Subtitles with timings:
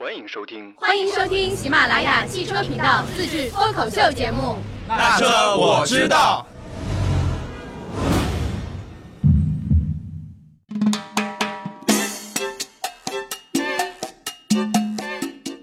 [0.00, 0.72] 欢迎收听。
[0.76, 4.56] 欢迎收听喜马拉雅汽车频道自制脱口秀节目。
[4.86, 6.46] 那车我知道。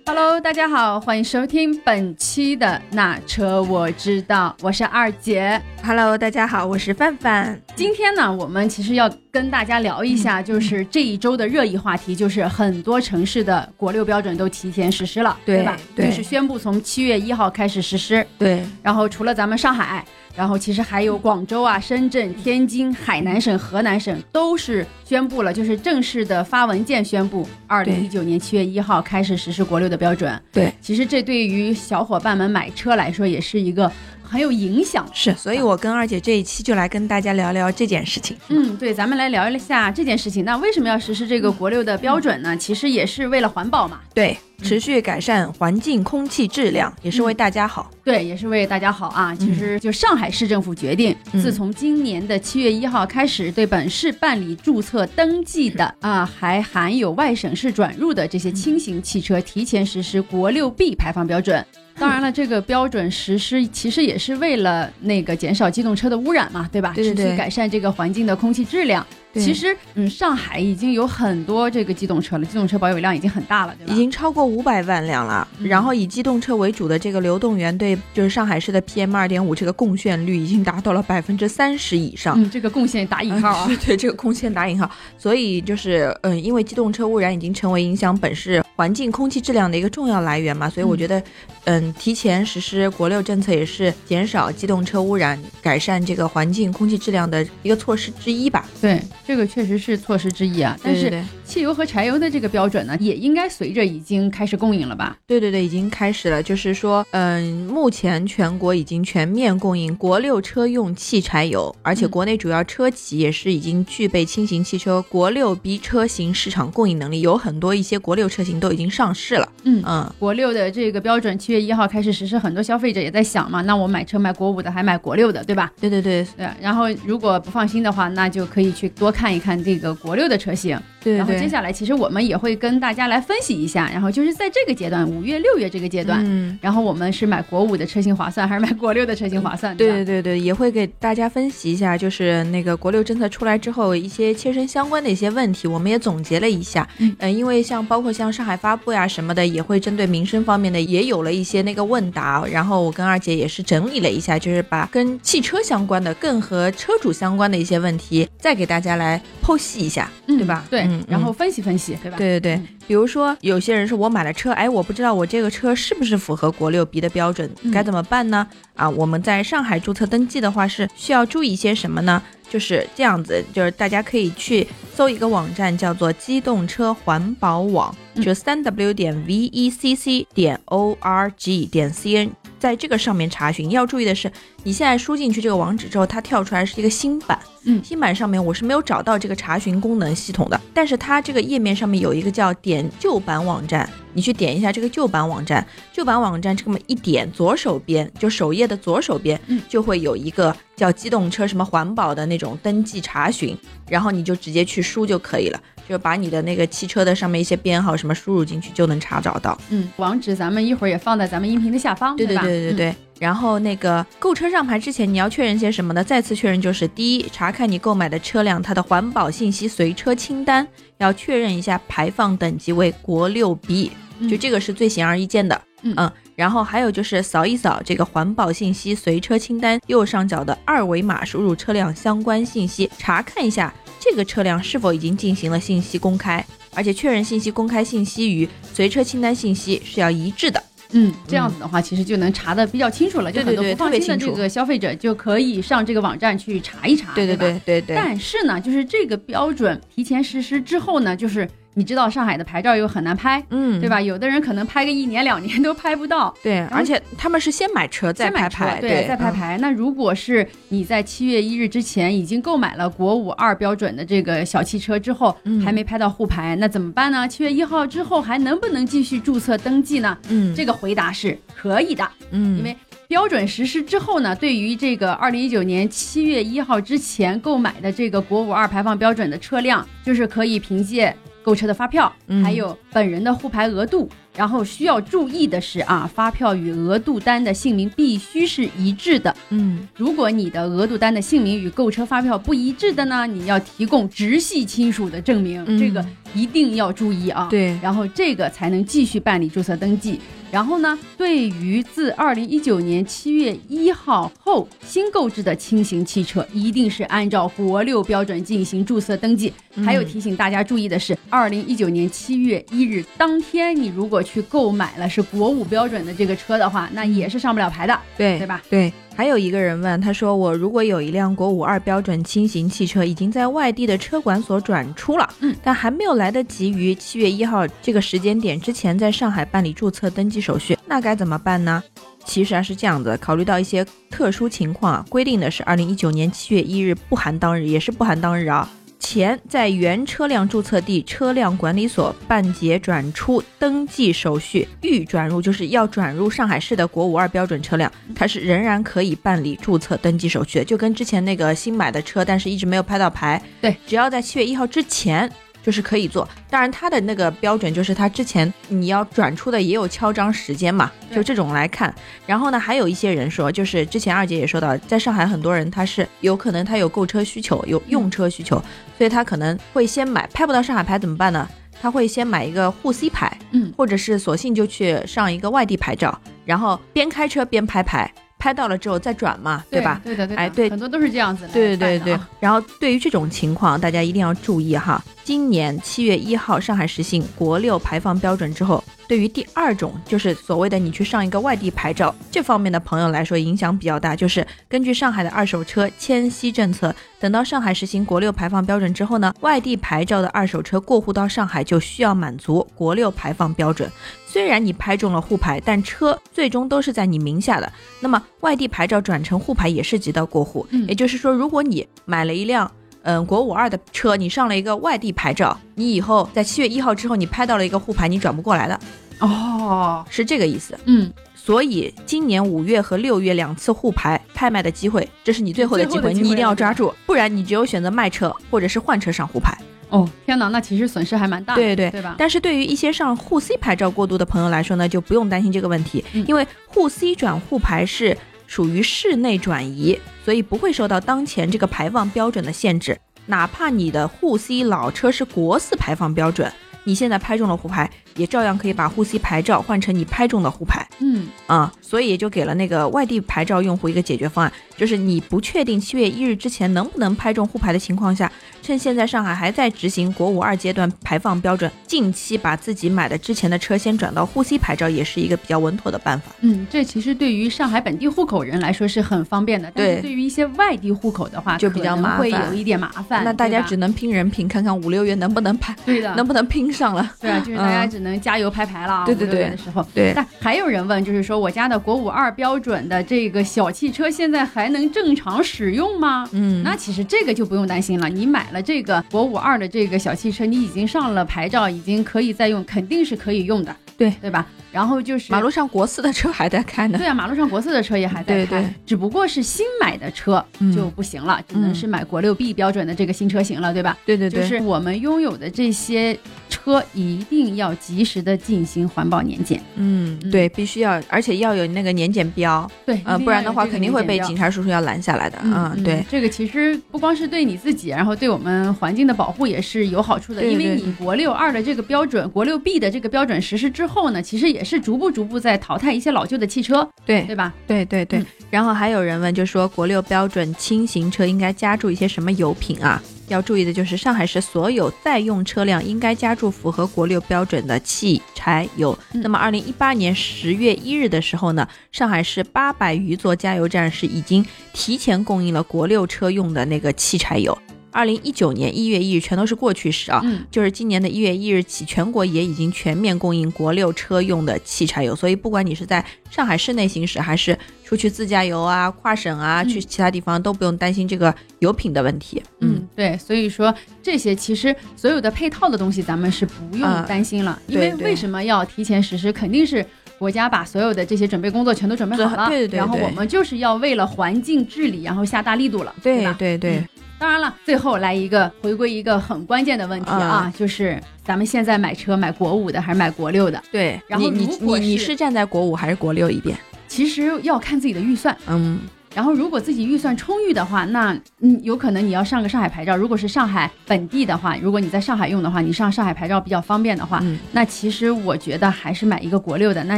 [0.05, 5.61] Hello，大家好，欢迎收听本期的那车我知道，我是二姐。
[5.81, 7.61] Hello，大家好，我是范范。
[7.75, 15.77] 今天呢，我们其实要跟大家聊一下，就是这一周的热议话题，就是很多城市的国六标准都提前实施了，对吧？
[15.93, 18.25] 对就是宣布从七月一号开始实施。
[18.37, 30.41] 对，然后除了咱们上海，然后其实还有广州啊、深圳、天津、海南省、河南省都是宣布了，就是正式的发文件宣布，二零一九年七月一号开始实施国六的标准。
[30.53, 33.91] 对，其实这对于小伙伴们买车来说也是一个
[34.35, 35.07] 很有影响。
[35.13, 38.35] 是，所以我跟二姐这一期就来跟大家聊聊这件事情。
[38.49, 40.43] 嗯，对，咱们来聊一下这件事情。
[40.43, 42.57] 那为什么要实施这个国六的标准呢？
[42.57, 44.01] 其实也是为了环保嘛。
[44.13, 47.89] 对，持续改善环境空气质量，也是为大家好。
[48.03, 49.33] 对，也是为大家好啊。
[49.33, 61.65] 其实就上海市政府决定，嗯自从今年的七月一号开始，对本市办理注册登记的啊，还含有外省市转入的这些轻型汽车，提前实施国六 B 排放标准。
[61.99, 66.91] 当然了，这个标准实施其实也是为了那个减少机动车的污染嘛，对吧？
[66.93, 69.05] 对对对持续改善这个环境的空气质量。
[69.33, 73.93] 对其实，嗯，上海已经有很多这个机动车了，机动车保有量已经很大了，对吧？
[73.93, 82.41] 已经超过五百万辆了，嗯然后以机动车为主的这个流动源对就是上海市的 PM 二点五这个贡献率已经达到了百分之三十以上。
[82.41, 83.69] 嗯，这个贡献打引号啊。
[83.85, 91.21] 对这个贡献打引号，所以就是嗯，因为机动车污染已经成为影响本市环境空气质量的一个重要来源嘛，所以我觉得
[91.63, 98.69] 嗯，提前实施国六政策也是减少机动车污染、改善这个环境空气质量的一个措施之一吧。
[98.81, 100.77] 对，这个确实是措施之一啊。
[100.83, 105.17] 但是汽油和柴油的这个标准呢，也应该随着已经开始供应了吧？
[105.25, 106.43] 对对对，已经开始了。
[106.43, 119.47] 就是说，嗯，目前全国已经全面供应国六车用汽柴油，而且嗯国内主要车企也是已经具备轻型汽车国六 B 车型市场供应能力，有很多一些国六车型都已经上市了。
[119.63, 125.71] 嗯嗯，国六的这个标准七月一号开始实施，很多消费者也在想嘛，那我买车买国五的还买国六的，对吧？
[125.79, 130.79] 对对对对，然后如果不放心的话，那就可以去多看一看这个国六的车型。
[131.03, 131.15] 对。
[131.17, 139.75] 然后接下来，其实我们也会跟大家来分析一下，然后就是在这个阶段，五月、六月这个阶段，嗯，然后我们是买国五的车型划算，还是买国六的车型划算？
[139.77, 146.87] 对对对对，也会给大家分析一下，就是那个国六政策出来之后一些切身相关的一些问题，我们也总结了一下。
[146.97, 160.65] 嗯呃，因为像包括像上海发布呀什么的，也会针对民生方面的也有了一些那个问答，然后我跟二姐也是整理了一下，就是把跟汽车相关的、更和车主相关的一些问题，再给大家来剖析一下，嗯对吧？
[160.69, 162.17] 对，嗯然后嗯分析分析，对吧？
[162.17, 168.47] 对对对嗯，比如说有些人是我买了车，哎，我不知道我这个车是不是符合国六 B 的标准，嗯该怎么办呢？
[168.75, 172.21] 啊，我们在上海注册登记的话是需要注意一些什么呢？
[172.55, 178.23] 就是这样子，就是大家可以去搜一个网站，叫做机动车环保网，嗯。
[178.23, 183.69] 就三 w 点 v e c c 点 o r g 点 c n，在这个上面查询。
[183.71, 184.31] 要注意的是，
[184.63, 187.83] 你现在输进去这个网址之后，它跳出来是一个新版，嗯。
[187.83, 199.61] 新版上面我是没有找到这个查询功能系统的，但是它这个页面上面有一个叫点旧版网站，你去点一下这个旧版网站，旧版网站这么一点，左手边就首页的左手边，嗯。
[199.67, 203.57] 就会有一个叫机动车什么环保的那种登记查询，
[203.89, 209.57] 然后你就直接去输就可以了，就把你的那个汽车的上面一些编号什么输入进去就能查找到。
[209.69, 212.43] 嗯，网址咱们一会儿也放在咱们音频的下方，对对吧？
[212.43, 212.95] 对对对。
[213.17, 216.03] 然后那个购车上牌之前，你要确认些什么呢？
[216.03, 225.59] 再次确认就是：第一，查看你购买的车辆它的环保信息随车清单，要确认一下排放等级为国六 B，嗯就这个是最显而易见的。
[225.81, 240.61] 嗯然后还有就是扫一扫这个环保信息随车清单右上角的二维码，输入车辆相关信息，查看一下这个车辆是否已经进行了信息公开，而且确认信息公开信息与随车清单信息是要一致的。
[240.91, 243.31] 嗯，这样子的话，其实就能查的比较清楚了。
[243.31, 247.95] 就很多不放心的这个消费者就可以上这个网站去查一查，对对对对对。
[247.95, 254.01] 但是呢，就是这个标准提前实施之后呢，就是你知道上海的牌照又很难拍，嗯，对吧？
[254.01, 256.33] 有的人可能拍个一年两年都拍不到。
[256.41, 259.57] 对，而且他们是先买车再买牌，对，再拍嗯牌。
[259.59, 267.27] 那如果是你在七月一日之前已经购买了国五二标准的这个小汽车之后，嗯还没拍到沪牌，那怎么办呢？
[267.27, 270.17] 七月一号之后还能不能继续注册登记呢？
[270.29, 272.75] 嗯，这个回答是可以的，嗯，因为
[273.07, 289.35] 标准实施之后呢，对于这个二零一九年七月一号之前购买的这个国五二排放标准的车辆，就是可以凭借购车的发票，嗯还有本人的沪牌额度，然后需要注意的是啊，发票与额度单的姓名必须是一致的。
[289.49, 296.03] 嗯，如果你的额度单的姓名与购车发票不一致的呢，你要提供直系亲属的证明，嗯这个
[296.33, 297.47] 一定要注意啊。
[297.47, 300.19] 对，然后这个才能继续办理注册登记。
[300.55, 309.51] 然后呢，对于自二零一九年七月一号后新购置的轻型汽车，一定是按照国六标准进行注册登记。
[309.83, 318.63] 还有提醒大家注意的是，二零一九年七月一日当天，你如果去购买了是国五标准的这个车的话，那也是上不了牌的，对对吧？
[318.69, 331.81] 对，还有一个人问，他说我如果有一辆国五二标准轻型汽车，已经在外地的车管所转出了，嗯，但还没有来得及于七月一号这个时间点之前在上海办理注册登记手续，那该怎么办呢？
[332.25, 338.69] 其实啊是这样子，考虑到一些特殊情况啊，规定的是二零一九年七月一日不含当日，也是不含当日啊。
[339.05, 355.31] 前在原车辆注册地车辆管理所办结转出登记手续，欲转入就是要转入上海市的国五二标准车辆，它是仍然可以办理注册登记手续的，就跟之前那个新买的车，但是一直没有拍到牌，对，只要在七月一号之前。
[355.65, 361.91] 就是可以做，当然它的那个标准就是它之前你要转出的也有敲章时间嘛，就这种来看。
[362.27, 368.63] 然后呢，还有一些人说，就是之前二姐也说到，在上海很多人他是有可能他有购车需求，有用车需求，
[368.95, 371.49] 所以他可能会先买，拍不到上海牌怎么办呢？
[371.81, 380.01] 他会先买一个沪 C 牌，嗯或者是索性就去上一个外地牌照，然后边开车边拍牌，拍到了之后再转嘛，对吧？
[380.03, 385.03] 对的，对的，哎对很多都是这样子的对对对然后对于这种情况，大家一定要注意哈。
[385.23, 394.15] 今年七月一号，上海实行国六排放标准之后，对于第二种就是所谓的你去上一个外地牌照这方面的朋友来说，影响比较大。
[394.15, 403.91] 就是根据上海的二手车迁徙政策，等到上海实行国六排放标准之后呢，外地牌照的二手车过户到上海就需要满足国六排放标准。
[404.25, 407.71] 虽然你拍中了沪牌，但车最终都是在你名下的。
[408.01, 412.69] 那么外地牌照转成沪牌也涉及到过户，也就是说，如果你买了一辆
[413.05, 418.79] 嗯国五二的车，你上了一个外地牌照，你以后在七月一号之后，你拍到了一个沪牌，你转不过来的，
[419.19, 420.77] 哦，是这个意思。
[420.85, 429.57] 嗯，所以今年五月和六月两次沪牌拍卖的机会，这是你最后的机会，你一定要抓住，不然你只有选择卖车或者是换车上沪牌。
[429.89, 432.15] 哦，天哪，那其实损失还蛮大的，对对对吧？
[432.17, 442.97] 但是对于一些上沪 C 牌照过渡的朋友来说呢，就不用担心这个问题，嗯因为沪 C 转沪牌是属于室内转移，所以不会受到当前这个排放标准的限制。
[443.27, 446.51] 哪怕你的沪 C 老车是国四排放标准，
[446.85, 450.87] 你现在拍中了沪牌，也照样可以把沪 C 牌照换成你拍中的沪牌。
[450.99, 466.31] 嗯，啊、所以也就给了那个外地牌照用户一个解决方案，就是你不确定七月一日之前能不能拍中沪牌的情况下，趁现在上海还在执行国五二阶段排放标准，近期把自己买的之前的车先转到沪 C 牌照，也是一个比较稳妥的办法。
[466.41, 473.23] 嗯，这其实对于上海本地户口人来说是很方便的，但是对于一些外地户口的话，就比较麻烦会有一点麻烦。
[473.23, 477.09] 那大家只能拼人品，看看五六月能不能拍，对的，能不能拼上了。
[477.19, 479.05] 对啊，就是大家嗯只能加油拍牌了啊。
[479.05, 479.83] 对对对的时候。
[479.93, 486.27] 对，但还有人问，就是说我家的国五二标准的这个小汽车现在还能正常使用吗？
[486.33, 494.45] 嗯，那其实这个就不用担心了，你买了这个国五二的这个小汽车，你已经上了牌照，已经可以再用，肯定是可以用的，对对吧？
[494.75, 496.97] 然后就是马路上国四的车还在开呢。
[496.97, 503.97] 对啊，马路上国四的车也还在开，对对只不过是新买的车嗯就不行了，只能是买国六 B 标准的这个新车型了，对吧？
[504.05, 506.17] 对对对，就是我们拥有的这些
[506.49, 515.37] 车一定要及时的进行环保年检，嗯，对，必须要，而且要有那个年检标，对，呃，不然的话肯定会被警察叔叔要拦下来的。
[515.43, 520.41] 嗯，对，这个其实不光是对你自己，然后对我们环境的保护也是有好处的。
[520.41, 527.53] 对因为你国六二的这个标准，国六 B 的这个标准实施之后呢，其实也是逐步逐步在淘汰一些老旧的汽车，对对吧？
[527.67, 533.01] 对对对，嗯然后还有人问，就说国六标准轻型车应该加注一些什么油品啊？
[533.27, 538.97] 要注意的就是，上海市所有在用车辆应该加注符合国六标准的汽柴油。
[539.13, 547.57] 嗯那么，二零一八年十月一日的时候呢，上海市八百余座加油站是已经提前供应了国六车用的那个汽柴油。
[547.95, 562.43] 二零一九年一月一日全都是过去式啊，嗯，就是今年的一月一日起，全国也已经全面供应国六车用的汽柴油，所以不管你是在上海市内行驶，还是出去自驾游啊、跨省啊、嗯去其他地方，都不用担心这个油品的问题。
[562.59, 563.73] 嗯，对，所以说
[564.03, 569.31] 这些其实所有的配套的东西，咱们是不用啊担心了，因为为什么要提前实施？
[569.31, 569.85] 肯定是。
[570.17, 576.33] 国家把所有的这些准备工作全都准备好了，对对对对然后我们就是要为了环境治理，然后下大力度了，对吧？
[576.39, 576.81] 对对。
[577.17, 583.61] 嗯当然了，最后来一个回归一个很关键的问题啊，嗯就是咱们现在买车买国五的还是买国六的？
[583.71, 586.57] 对，然后你你你是站在国五还是国六一边？
[586.87, 588.35] 其实要看自己的预算。
[588.47, 588.79] 嗯
[589.15, 592.97] 然后，如果自己预算充裕的话，那嗯，有可能你要上个上海牌照。
[592.97, 599.81] 如果是上海本地的话，如果你在上海用的话，你上上海牌照比较方便的话，嗯那其实我觉得还是买一个国六的。
[599.85, 599.97] 那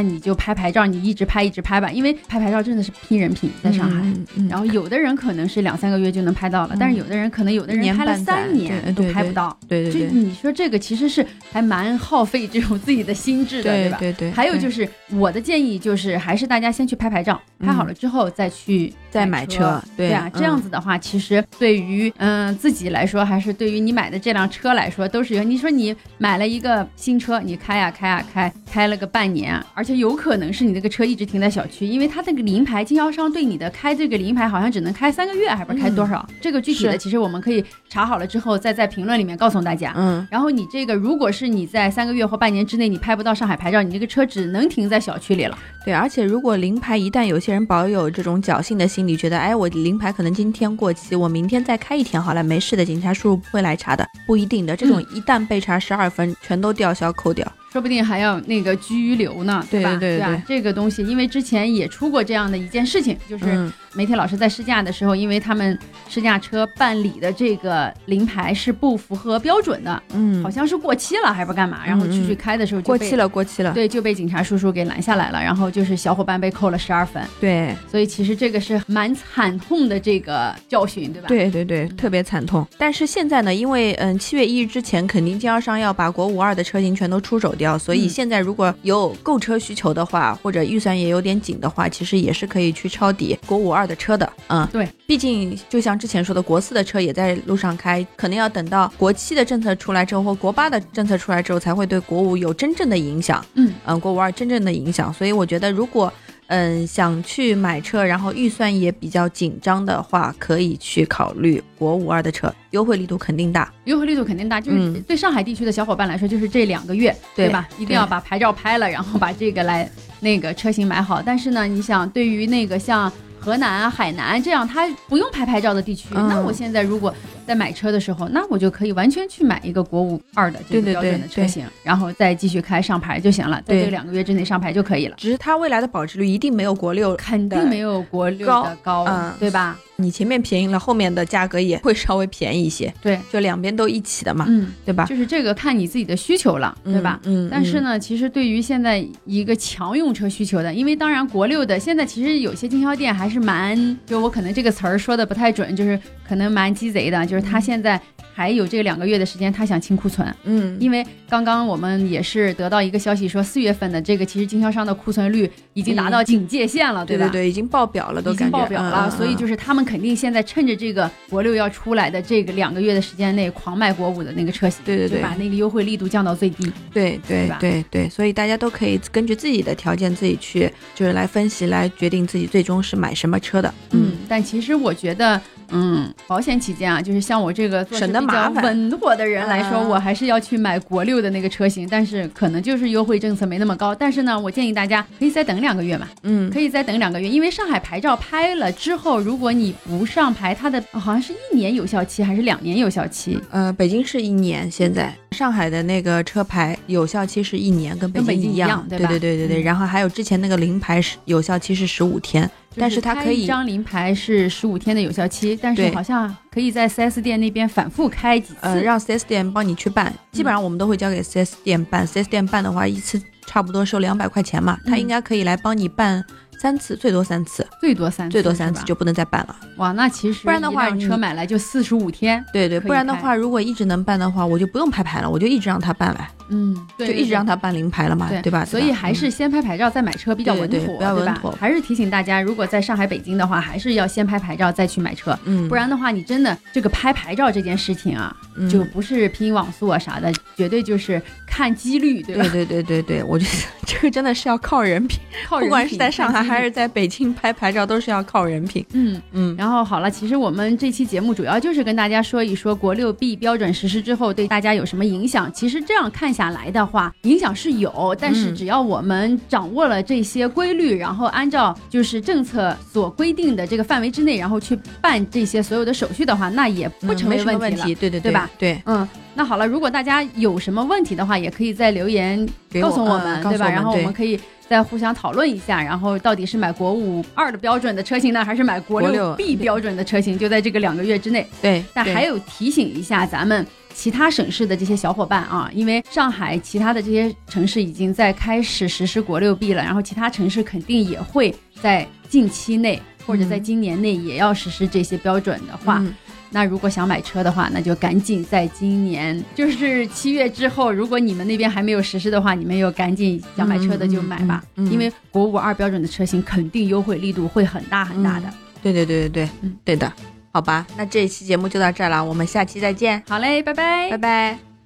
[0.00, 3.96] 你就拍牌照，你一直拍一直拍吧，因为拍牌照真的是拼人品，在上海。
[4.02, 9.58] 嗯嗯然后有的人可能是两三个月就能拍到了，但是有的人可能有的人拍了三年都对对对拍不到。
[9.68, 13.96] 对对对对你说这个其实是还蛮耗费这种自己的心智的，吧？
[13.98, 19.82] 对对对，还有就是是我的建议就是，还是大家先去拍牌照，拍好了之后再去嗯再买车车。
[19.96, 25.42] 对对啊，这样子的话，其实对于嗯、自己来说，还是对于你买的这辆车来说，都是有。
[25.42, 36.26] 你说你买了一个新车，你开呀、开呀、开，开了个半年，而且有可能是你这个车一直停在小区，因为他那个临牌经销商对你的开这个临牌好像只能开三个月，还不是开多少？
[36.40, 39.92] 这个具体的其实我们可以查好了之后，再在评论里面告诉大家。
[39.96, 45.58] 嗯然后你这个，如果是你在三个月或半年之内你拍不到上海牌照，你这个车只能停在小区里了。
[45.84, 54.76] 对，而且如果临牌一旦有些人保有这种侥幸的心理，觉得哎我临牌可能今天过期，我明天再开一天好了，没事的，警察叔叔不会来查的，不一定的。
[54.76, 57.46] 这种一旦被查十二分，全都吊销扣掉。
[57.70, 59.90] 说不定还要那个拘留呢，对吧？
[59.96, 73.16] 对对对啊，这个东西，因为之前也出过这样的一件事情，就是嗯媒体老师在试驾的时候，因为他们试驾车办理的这个临牌是不符合标准的，嗯好，像是过期了还是干嘛，然后出去开的时候就被过期。
[73.16, 73.72] 了，过期了。
[73.74, 82.66] 对，就被警察叔叔给拦下来了，然后就是小伙伴被扣了十二分，对所以其实这个是蛮惨痛的这个教训，对吧？，对对对，特别惨痛。
[82.78, 94.32] 但是现在呢，因为嗯七月一日之前，肯定经销商要把国五二的车型全都出手掉，所以嗯现在如果有购车需求的话，或者预算也有点紧的话，其实也是可以去抄底国五二的车的。
[94.46, 103.44] 嗯，对，毕竟就像之前说的，国四的车也在路上开，可能要等到国七的政策出来之后，或国八的政策出来之后，才会对国五有真正的影响。
[103.54, 105.12] 嗯嗯，国五二真正的影响。
[105.12, 106.12] 所以我觉得，如果
[106.48, 113.72] 嗯想去买车，然后预算也比较紧张的话，可以去考虑国五二的车，优惠力度肯定大。
[113.84, 117.68] 优惠力度肯定大，就是嗯对上海地区的小伙伴来说，就是这两个月，对吧？
[117.78, 119.88] 一定要把牌照拍了，然后把这个来
[120.20, 121.20] 那个车型买好。
[121.20, 127.14] 但是呢，你想，对于那个像河南啊、海南这样他不用拍牌照的地区，嗯那我现在如果
[127.48, 135.16] 在买车的时候，那我就可以完全去买一个国五二的这个标准的对对车型，然后再继续开上牌就行了，在对这两个月之内上牌就可以了。
[135.16, 139.78] 只是它未来的保值率一定没有国六肯定没有国六的高，嗯对吧？
[140.00, 145.04] 你前面便宜了，后面的价格也会稍微便宜一些，对，就两边都一起的嘛，嗯，对吧？
[145.06, 147.18] 就是这个看你自己的需求了，对吧？
[147.24, 158.00] 嗯，嗯但是，呢，其实对于现在一个强用车需求的，因为当然国六的现在其实有些经销店还是蛮，就我可能这个词儿说的不太准，就是可能蛮鸡贼的，就是他现在
[158.34, 167.04] 还有这两个月的时间，他想清库存，嗯，因为刚刚我们也是得到一个消息说，四月份的这个其实经销商的库存率已经达到警戒线了，吧？
[167.04, 176.70] 对对对，已经爆表了，都已经感觉爆表了，所以就是他们肯定现在趁着这个国六要出来的这个两个月的时间内，狂卖国五的那个车型，对对对把那个优惠力度降到最低。
[176.92, 183.72] 对对对对，所以大家都可以根据自己的条件自己去，就是来分析，来决定自己最终是买什么车的。
[183.90, 185.40] 嗯，但其实我觉得，
[185.70, 188.64] 嗯，保险起见啊，就是像我这个省得比较麻烦。
[188.64, 189.88] 稳妥的人来说，嗯。
[189.88, 193.94] 我还是要去买国六的那个车型，但是可能就是优惠政策没那么高。
[193.94, 203.40] 但是呢，我建议大家可以再等两个月嘛，嗯，可以再等两个月，因为上海牌照拍了之后，如果你不上牌，它的、呃好像是一年有效期还是两年有效期？
[203.50, 218.56] 呃，北京是一年，现在上海的那个车牌有效期是一年，跟北京一一样对吧对对对对然后还有之前那个临牌是有效期是十五天，但是它可以开一张临牌是十五天的有效期，但是好像可以在 4S 店那边反复开几次。
[218.62, 222.04] 呃让 4S 店帮你去办，基本上我们都会交给 4S 店办。
[222.04, 226.24] 4S 店办的话，一次差不多收两百块钱嘛，他嗯应该可以来帮你办
[226.58, 229.56] 三次，最多三次，最多三次，最多三次就不能再办了。
[229.76, 238.64] 哇，那其实不然的话你车买来就四十五天，对对，不然的话，如果一直能办的话，我就不用拍牌了，我就一直让他办来，嗯，就一直让他办临牌了嘛，对对吧？
[238.64, 248.68] 所以还是先拍牌照再买车比较稳妥，比较稳妥还是提醒大家，如果在上海、北京的话，还是要先拍牌照再去买车，嗯，不然的话，你真的这个拍牌照这件事情啊，嗯。
[248.68, 252.42] 就不是拼网速啊啥的，绝对就是看几率，对吧？
[252.52, 253.52] 对对对对对，我觉得
[253.86, 258.82] 这个真的是要靠人品，不管是在上海还是在北京拍牌照，都是要靠人品。
[258.94, 259.20] 嗯。
[259.32, 265.52] 嗯，然后好了，其实我们这期节目主要就是跟大家说一说国六 B 标准实施之后对大家有什么影响。
[265.52, 277.82] 其实这样看下下来的话，影响是有，但是嗯只要我们掌握了这些规律，然后按照就是政策所规定的这个范围之内，然后去办这些所有的手续的话，那也不成为什么问题了。
[277.82, 278.48] 问题，对对对吧？
[278.56, 282.48] 对，嗯，那好了，如果大家有什么问题的话，也可以在留言
[282.80, 283.68] 告诉我嗯们，对吧？
[283.68, 284.38] 然后我们可以
[284.68, 290.38] 再互相讨论一下，然后到底是买国五二的标准的车型呢，还是买国六 B 标准的车型？
[290.38, 291.46] 就在这个两个月之内。
[291.62, 305.98] 对，对但还有提醒一下咱们其他省市的这些小伙伴啊，因为上海其他的这些城市已经在开始实施国六 B 了，然后其他城市肯定也会在近期内或者在嗯今年内也要实施这些标准的话。
[306.00, 306.14] 嗯
[306.50, 314.88] 那如果想买车的话，那就赶紧在今年，就是七月之后，如果你们那边还没有实施的话，你们又赶紧想买车的就买吧，嗯嗯嗯。
[314.88, 314.92] 嗯。
[314.92, 318.52] 因为国五二标准的车型肯定优惠力度会很大很大的。
[318.82, 320.12] 对对对对对，嗯对的，
[320.52, 324.77] 好吧，那这一期节目就到这儿了，我们下期再见，好嘞，拜拜，拜拜。